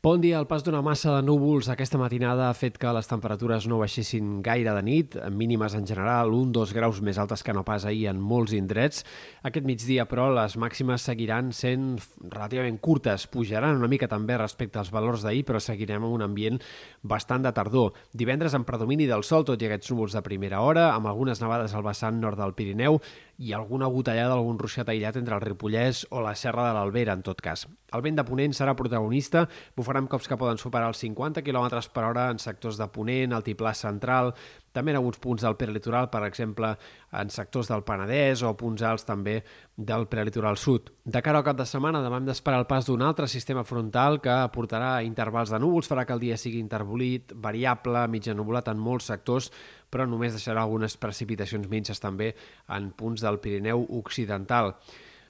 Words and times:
Bon 0.00 0.20
dia. 0.22 0.38
El 0.38 0.46
pas 0.46 0.62
d'una 0.62 0.78
massa 0.78 1.10
de 1.10 1.24
núvols 1.26 1.66
aquesta 1.72 1.98
matinada 1.98 2.44
ha 2.46 2.54
fet 2.54 2.76
que 2.78 2.90
les 2.94 3.08
temperatures 3.10 3.64
no 3.66 3.80
baixessin 3.80 4.36
gaire 4.46 4.70
de 4.76 4.82
nit, 4.86 5.16
mínimes 5.34 5.74
en 5.74 5.88
general, 5.90 6.30
un, 6.38 6.52
dos 6.54 6.70
graus 6.70 7.00
més 7.02 7.18
altes 7.18 7.42
que 7.42 7.50
no 7.50 7.64
pas 7.66 7.82
ahir 7.82 8.04
en 8.12 8.20
molts 8.22 8.54
indrets. 8.54 9.02
Aquest 9.42 9.66
migdia, 9.66 10.06
però, 10.06 10.28
les 10.36 10.54
màximes 10.54 11.02
seguiran 11.02 11.50
sent 11.50 11.96
relativament 12.22 12.78
curtes. 12.78 13.26
Pujaran 13.26 13.82
una 13.82 13.90
mica 13.90 14.06
també 14.06 14.38
respecte 14.38 14.78
als 14.78 14.92
valors 14.94 15.26
d'ahir, 15.26 15.42
però 15.48 15.58
seguirem 15.58 16.06
en 16.06 16.14
un 16.14 16.22
ambient 16.28 16.62
bastant 17.02 17.42
de 17.42 17.50
tardor. 17.58 17.98
Divendres 18.14 18.54
en 18.54 18.62
predomini 18.70 19.10
del 19.10 19.26
sol, 19.26 19.42
tot 19.50 19.58
i 19.58 19.66
aquests 19.66 19.90
núvols 19.90 20.14
de 20.14 20.22
primera 20.22 20.62
hora, 20.62 20.92
amb 20.92 21.10
algunes 21.10 21.42
nevades 21.42 21.74
al 21.74 21.82
vessant 21.82 22.22
nord 22.22 22.38
del 22.38 22.54
Pirineu 22.54 23.02
i 23.38 23.52
alguna 23.54 23.86
gotellada, 23.86 24.34
algun 24.34 24.58
ruixat 24.58 24.88
aïllat 24.90 25.16
entre 25.20 25.36
el 25.36 25.44
Ripollès 25.44 26.02
o 26.10 26.22
la 26.24 26.34
Serra 26.34 26.66
de 26.66 26.74
l'Albera, 26.74 27.14
en 27.14 27.22
tot 27.22 27.40
cas. 27.40 27.66
El 27.94 28.02
vent 28.02 28.18
de 28.18 28.24
Ponent 28.26 28.54
serà 28.56 28.74
protagonista, 28.76 29.44
bufarà 29.78 30.02
amb 30.02 30.10
cops 30.10 30.26
que 30.28 30.38
poden 30.40 30.58
superar 30.58 30.90
els 30.90 31.00
50 31.04 31.44
km 31.46 31.78
per 31.94 32.04
hora 32.08 32.28
en 32.34 32.42
sectors 32.42 32.80
de 32.80 32.88
Ponent, 32.90 33.36
Altiplà 33.36 33.74
Central, 33.78 34.34
també 34.78 34.94
en 34.94 35.00
alguns 35.00 35.18
punts 35.18 35.42
del 35.42 35.56
prelitoral, 35.58 36.06
per 36.12 36.22
exemple, 36.28 36.70
en 37.18 37.32
sectors 37.34 37.70
del 37.72 37.82
Penedès 37.86 38.44
o 38.46 38.54
punts 38.58 38.84
alts 38.86 39.06
també 39.08 39.40
del 39.76 40.06
prelitoral 40.10 40.56
sud. 40.56 40.92
De 41.04 41.22
cara 41.24 41.42
al 41.42 41.46
cap 41.46 41.58
de 41.58 41.66
setmana 41.66 42.02
demà 42.04 42.20
hem 42.22 42.28
d'esperar 42.28 42.62
el 42.62 42.68
pas 42.70 42.86
d'un 42.86 43.02
altre 43.02 43.26
sistema 43.30 43.64
frontal 43.66 44.20
que 44.22 44.30
aportarà 44.30 45.02
intervals 45.06 45.50
de 45.50 45.58
núvols, 45.58 45.90
farà 45.90 46.06
que 46.06 46.14
el 46.14 46.22
dia 46.22 46.38
sigui 46.38 46.62
intervolit, 46.62 47.34
variable, 47.34 48.06
mitja 48.08 48.36
nuvolat 48.38 48.70
en 48.70 48.78
molts 48.78 49.10
sectors, 49.10 49.50
però 49.90 50.06
només 50.06 50.36
deixarà 50.36 50.62
algunes 50.62 50.96
precipitacions 51.00 51.68
minces 51.68 52.00
també 52.00 52.34
en 52.68 52.92
punts 52.96 53.24
del 53.24 53.40
Pirineu 53.42 53.86
Occidental. 53.98 54.74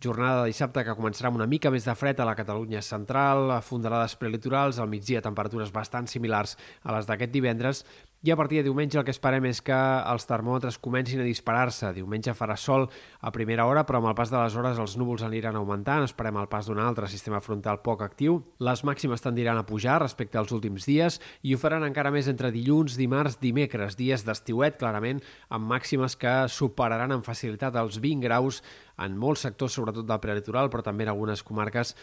Jornada 0.00 0.40
de 0.40 0.48
dissabte 0.48 0.80
que 0.80 0.94
començarà 0.96 1.28
amb 1.28 1.36
una 1.36 1.46
mica 1.46 1.68
més 1.68 1.84
de 1.84 1.92
fred 1.92 2.20
a 2.22 2.24
la 2.24 2.32
Catalunya 2.32 2.80
central, 2.80 3.50
fondalades 3.60 4.14
prelitorals, 4.16 4.78
al 4.80 4.88
migdia 4.88 5.20
temperatures 5.20 5.74
bastant 5.74 6.08
similars 6.08 6.56
a 6.82 6.94
les 6.96 7.08
d'aquest 7.08 7.34
divendres 7.34 7.82
i 8.22 8.30
a 8.30 8.36
partir 8.36 8.58
de 8.58 8.66
diumenge 8.68 8.98
el 9.00 9.04
que 9.06 9.14
esperem 9.14 9.46
és 9.48 9.62
que 9.64 9.72
els 9.72 10.26
termòmetres 10.28 10.76
comencin 10.84 11.22
a 11.22 11.24
disparar-se. 11.24 11.88
Diumenge 11.96 12.34
farà 12.36 12.52
sol 12.60 12.84
a 13.24 13.30
primera 13.32 13.64
hora, 13.64 13.86
però 13.88 14.02
amb 14.02 14.10
el 14.10 14.16
pas 14.18 14.28
de 14.28 14.36
les 14.36 14.56
hores 14.60 14.76
els 14.82 14.98
núvols 15.00 15.24
aniran 15.24 15.56
augmentant. 15.56 16.04
Esperem 16.04 16.36
el 16.36 16.50
pas 16.52 16.68
d'un 16.68 16.82
altre 16.84 17.08
sistema 17.08 17.40
frontal 17.40 17.80
poc 17.80 18.04
actiu. 18.04 18.42
Les 18.60 18.84
màximes 18.84 19.24
tendiran 19.24 19.56
a 19.56 19.64
pujar 19.64 20.02
respecte 20.02 20.36
als 20.36 20.52
últims 20.52 20.84
dies 20.84 21.16
i 21.40 21.54
ho 21.56 21.62
faran 21.62 21.86
encara 21.88 22.12
més 22.12 22.28
entre 22.28 22.52
dilluns, 22.52 22.98
dimarts, 23.00 23.40
dimecres, 23.40 23.96
dies 23.96 24.26
d'estiuet, 24.28 24.76
clarament, 24.76 25.24
amb 25.48 25.72
màximes 25.72 26.18
que 26.20 26.36
superaran 26.52 27.16
amb 27.16 27.24
facilitat 27.24 27.80
els 27.80 28.02
20 28.04 28.28
graus 28.28 28.60
en 29.00 29.16
molts 29.16 29.46
sectors, 29.46 29.72
sobretot 29.72 30.06
del 30.06 30.20
prelitoral, 30.20 30.68
però 30.68 30.84
també 30.84 31.06
en 31.06 31.14
algunes 31.14 31.42
comarques 31.46 31.94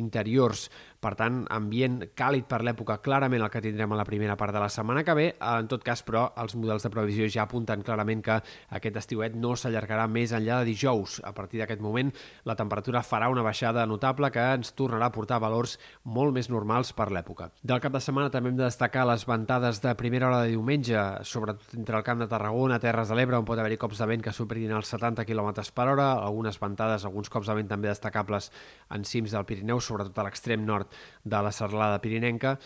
interiors. 0.00 0.66
Per 1.04 1.12
tant, 1.18 1.42
ambient 1.52 2.00
càlid 2.16 2.48
per 2.48 2.62
l'època, 2.64 2.98
clarament 3.04 3.44
el 3.44 3.52
que 3.52 3.62
tindrem 3.64 3.92
a 3.92 4.00
la 4.00 4.06
primera 4.08 4.38
part 4.40 4.56
de 4.56 4.62
la 4.62 4.70
setmana 4.72 5.04
que 5.04 5.16
ve. 5.18 5.26
En 5.36 5.65
tot 5.70 5.84
cas, 5.84 6.02
però, 6.06 6.26
els 6.42 6.56
models 6.58 6.86
de 6.86 6.90
previsió 6.92 7.28
ja 7.32 7.44
apunten 7.44 7.82
clarament 7.86 8.22
que 8.24 8.38
aquest 8.78 8.96
estiuet 9.02 9.36
no 9.38 9.54
s'allargarà 9.56 10.06
més 10.10 10.32
enllà 10.36 10.60
de 10.60 10.70
dijous. 10.70 11.18
A 11.24 11.32
partir 11.36 11.60
d'aquest 11.60 11.82
moment, 11.84 12.12
la 12.44 12.56
temperatura 12.58 13.04
farà 13.06 13.30
una 13.32 13.44
baixada 13.46 13.86
notable 13.86 14.30
que 14.34 14.44
ens 14.56 14.72
tornarà 14.78 15.10
a 15.10 15.14
portar 15.14 15.40
valors 15.42 15.76
molt 16.04 16.34
més 16.36 16.50
normals 16.52 16.92
per 16.96 17.08
l'època. 17.12 17.50
Del 17.62 17.82
cap 17.84 17.94
de 17.94 18.02
setmana 18.02 18.32
també 18.32 18.52
hem 18.52 18.60
de 18.60 18.66
destacar 18.66 19.06
les 19.08 19.26
ventades 19.28 19.80
de 19.84 19.94
primera 19.98 20.30
hora 20.30 20.42
de 20.44 20.54
diumenge, 20.54 20.98
sobretot 21.22 21.76
entre 21.76 22.00
el 22.00 22.06
Camp 22.06 22.22
de 22.22 22.30
Tarragona, 22.30 22.80
Terres 22.82 23.10
de 23.10 23.18
l'Ebre, 23.18 23.38
on 23.38 23.48
pot 23.48 23.58
haver-hi 23.58 23.80
cops 23.80 24.02
de 24.02 24.10
vent 24.10 24.24
que 24.24 24.34
superin 24.34 24.74
els 24.76 24.90
70 24.92 25.26
km 25.28 25.52
per 25.74 25.88
hora, 25.92 26.10
algunes 26.18 26.60
ventades, 26.60 27.04
alguns 27.04 27.30
cops 27.32 27.50
de 27.50 27.56
vent 27.58 27.70
també 27.70 27.92
destacables 27.92 28.50
en 28.94 29.04
cims 29.04 29.34
del 29.34 29.46
Pirineu, 29.48 29.80
sobretot 29.80 30.18
a 30.18 30.26
l'extrem 30.26 30.64
nord 30.66 30.92
de 31.24 31.42
la 31.42 31.52
serlada 31.54 32.00
pirinenca, 32.02 32.56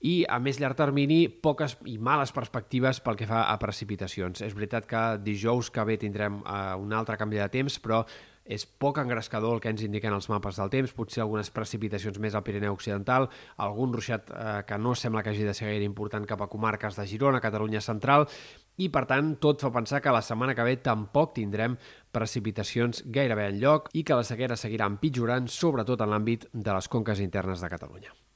i 0.00 0.22
a 0.30 0.38
més 0.38 0.60
llarg 0.62 0.78
termini 0.78 1.26
poques 1.28 1.76
i 1.90 1.98
males 1.98 2.32
perspectives 2.34 3.02
pel 3.02 3.18
que 3.18 3.26
fa 3.26 3.46
a 3.50 3.58
precipitacions. 3.58 4.42
És 4.46 4.54
veritat 4.54 4.86
que 4.86 5.04
dijous 5.24 5.72
que 5.74 5.84
ve 5.84 5.98
tindrem 5.98 6.42
uh, 6.42 6.74
un 6.78 6.94
altre 6.94 7.18
canvi 7.18 7.40
de 7.42 7.48
temps, 7.50 7.80
però 7.82 8.04
és 8.48 8.64
poc 8.64 8.98
engrescador 9.02 9.54
el 9.54 9.60
que 9.60 9.70
ens 9.70 9.82
indiquen 9.84 10.14
els 10.16 10.30
mapes 10.32 10.56
del 10.56 10.70
temps, 10.72 10.94
potser 10.96 11.20
algunes 11.22 11.50
precipitacions 11.52 12.16
més 12.18 12.34
al 12.34 12.44
Pirineu 12.46 12.72
Occidental, 12.72 13.28
algun 13.60 13.92
ruixat 13.92 14.32
eh, 14.32 14.46
que 14.66 14.78
no 14.80 14.94
sembla 14.96 15.22
que 15.22 15.34
hagi 15.34 15.44
de 15.44 15.52
ser 15.54 15.68
gaire 15.68 15.84
important 15.84 16.24
cap 16.26 16.40
a 16.40 16.48
comarques 16.48 16.96
de 16.96 17.06
Girona, 17.06 17.42
Catalunya 17.44 17.84
Central, 17.84 18.24
i 18.80 18.88
per 18.94 19.04
tant 19.10 19.34
tot 19.42 19.60
fa 19.60 19.72
pensar 19.74 20.00
que 20.00 20.14
la 20.14 20.24
setmana 20.24 20.54
que 20.56 20.64
ve 20.64 20.78
tampoc 20.80 21.34
tindrem 21.36 21.76
precipitacions 22.14 23.02
gairebé 23.04 23.50
en 23.52 23.60
lloc 23.60 23.92
i 23.92 24.06
que 24.06 24.16
la 24.16 24.24
sequera 24.24 24.56
seguirà 24.56 24.88
empitjorant, 24.88 25.50
sobretot 25.52 26.00
en 26.00 26.14
l'àmbit 26.14 26.48
de 26.54 26.72
les 26.72 26.88
conques 26.88 27.20
internes 27.20 27.60
de 27.60 27.70
Catalunya. 27.74 28.18